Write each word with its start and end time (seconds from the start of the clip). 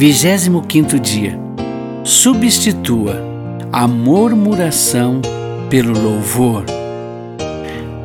25 0.00 0.98
dia. 0.98 1.38
Substitua 2.04 3.22
a 3.70 3.86
murmuração 3.86 5.20
pelo 5.68 5.92
louvor. 5.92 6.64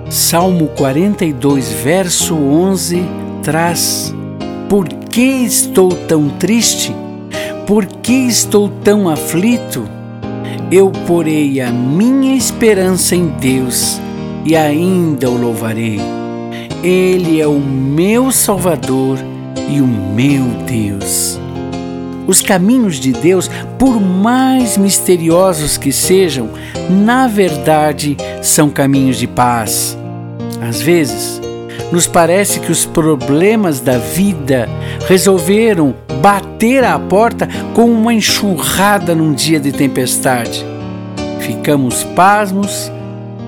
Salmo 0.10 0.68
42, 0.76 1.72
verso 1.72 2.36
11 2.36 3.02
traz: 3.42 4.14
Por 4.68 4.90
que 4.90 5.46
estou 5.46 5.88
tão 5.88 6.28
triste? 6.28 6.94
Por 7.66 7.86
que 7.86 8.28
estou 8.28 8.68
tão 8.68 9.08
aflito? 9.08 9.88
Eu 10.70 10.92
porei 11.08 11.62
a 11.62 11.72
minha 11.72 12.36
esperança 12.36 13.16
em 13.16 13.28
Deus 13.40 14.02
e 14.44 14.54
ainda 14.54 15.30
o 15.30 15.38
louvarei. 15.38 16.02
Ele 16.84 17.40
é 17.40 17.48
o 17.48 17.58
meu 17.58 18.34
Salvador 18.34 19.18
e 19.70 19.80
o 19.80 19.88
meu 19.88 20.44
Deus. 20.68 21.40
Os 22.28 22.42
caminhos 22.42 22.96
de 22.96 23.12
Deus, 23.12 23.50
por 23.78 24.00
mais 24.00 24.78
misteriosos 24.78 25.78
que 25.78 25.92
sejam, 25.92 26.50
na 26.90 27.28
verdade 27.28 28.18
são 28.42 28.70
caminhos 28.70 29.18
de 29.18 29.28
paz. 29.28 29.98
Às 30.62 30.82
vezes, 30.82 31.42
nos 31.92 32.08
parece 32.08 32.60
que 32.60 32.72
os 32.72 32.86
problemas 32.86 33.80
da 33.80 33.98
vida 33.98 34.68
resolveram 35.08 35.96
bater 36.22 36.84
à 36.84 36.98
porta 36.98 37.48
com 37.74 37.86
uma 37.86 38.14
enxurrada 38.14 39.14
num 39.14 39.34
dia 39.34 39.60
de 39.60 39.72
tempestade. 39.72 40.66
Ficamos 41.40 42.04
pasmos, 42.04 42.92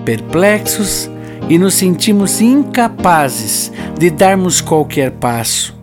perplexos 0.05 1.09
e 1.49 1.57
nos 1.57 1.73
sentimos 1.73 2.39
incapazes 2.39 3.71
de 3.97 4.09
darmos 4.09 4.61
qualquer 4.61 5.11
passo. 5.11 5.76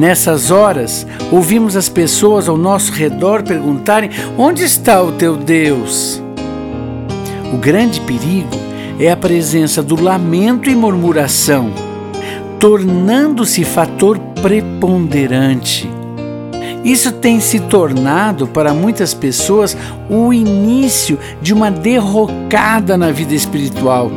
Nessas 0.00 0.50
horas, 0.50 1.06
ouvimos 1.30 1.76
as 1.76 1.86
pessoas 1.86 2.48
ao 2.48 2.56
nosso 2.56 2.90
redor 2.90 3.42
perguntarem: 3.42 4.08
Onde 4.38 4.64
está 4.64 5.02
o 5.02 5.12
teu 5.12 5.36
Deus? 5.36 6.22
O 7.52 7.58
grande 7.58 8.00
perigo 8.00 8.48
é 8.98 9.10
a 9.10 9.16
presença 9.16 9.82
do 9.82 10.02
lamento 10.02 10.70
e 10.70 10.74
murmuração, 10.74 11.70
tornando-se 12.58 13.62
fator 13.62 14.18
preponderante. 14.40 15.86
Isso 16.82 17.12
tem 17.12 17.38
se 17.38 17.60
tornado 17.60 18.46
para 18.46 18.72
muitas 18.72 19.12
pessoas 19.12 19.76
o 20.08 20.32
início 20.32 21.18
de 21.42 21.52
uma 21.52 21.70
derrocada 21.70 22.96
na 22.96 23.10
vida 23.10 23.34
espiritual. 23.34 24.10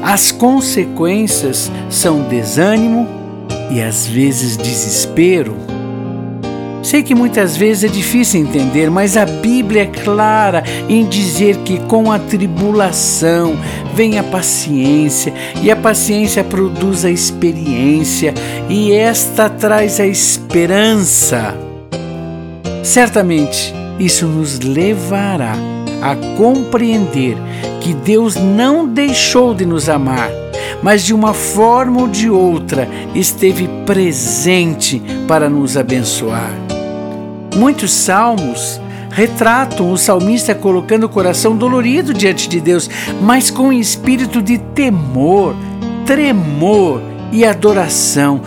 As 0.00 0.30
consequências 0.30 1.72
são 1.90 2.20
desânimo, 2.22 3.23
e 3.70 3.82
às 3.82 4.06
vezes 4.06 4.56
desespero. 4.56 5.56
Sei 6.82 7.02
que 7.02 7.14
muitas 7.14 7.56
vezes 7.56 7.84
é 7.84 7.88
difícil 7.88 8.40
entender, 8.40 8.90
mas 8.90 9.16
a 9.16 9.24
Bíblia 9.24 9.82
é 9.82 9.86
clara 9.86 10.62
em 10.86 11.06
dizer 11.06 11.56
que 11.64 11.78
com 11.86 12.12
a 12.12 12.18
tribulação 12.18 13.56
vem 13.94 14.18
a 14.18 14.22
paciência, 14.22 15.32
e 15.62 15.70
a 15.70 15.76
paciência 15.76 16.44
produz 16.44 17.04
a 17.04 17.10
experiência, 17.10 18.34
e 18.68 18.92
esta 18.92 19.48
traz 19.48 19.98
a 19.98 20.06
esperança. 20.06 21.56
Certamente 22.82 23.72
isso 23.98 24.26
nos 24.26 24.60
levará 24.60 25.54
a 26.02 26.14
compreender 26.36 27.36
que 27.80 27.94
Deus 27.94 28.36
não 28.36 28.86
deixou 28.86 29.54
de 29.54 29.64
nos 29.64 29.88
amar 29.88 30.30
mas 30.84 31.02
de 31.02 31.14
uma 31.14 31.32
forma 31.32 32.02
ou 32.02 32.08
de 32.08 32.28
outra 32.28 32.86
esteve 33.14 33.66
presente 33.86 35.02
para 35.26 35.48
nos 35.48 35.78
abençoar. 35.78 36.52
Muitos 37.56 37.90
salmos 37.90 38.78
retratam 39.10 39.90
o 39.90 39.96
salmista 39.96 40.54
colocando 40.54 41.04
o 41.04 41.08
coração 41.08 41.56
dolorido 41.56 42.12
diante 42.12 42.46
de 42.50 42.60
Deus, 42.60 42.90
mas 43.22 43.50
com 43.50 43.72
espírito 43.72 44.42
de 44.42 44.58
temor, 44.58 45.56
tremor 46.04 47.00
e 47.32 47.46
adoração. 47.46 48.42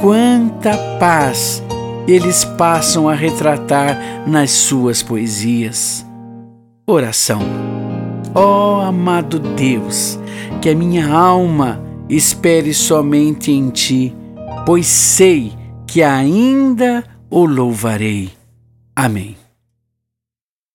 Quanta 0.00 0.74
paz 0.98 1.62
eles 2.08 2.42
passam 2.42 3.06
a 3.06 3.14
retratar 3.14 3.98
nas 4.26 4.50
suas 4.50 5.02
poesias. 5.02 6.06
Oração. 6.86 7.71
Ó 8.34 8.78
oh, 8.78 8.80
amado 8.80 9.38
Deus, 9.38 10.18
que 10.60 10.70
a 10.70 10.74
minha 10.74 11.06
alma 11.12 11.82
espere 12.08 12.72
somente 12.72 13.52
em 13.52 13.68
ti, 13.70 14.14
pois 14.64 14.86
sei 14.86 15.52
que 15.86 16.02
ainda 16.02 17.04
o 17.28 17.44
louvarei. 17.44 18.30
Amém. 18.96 19.41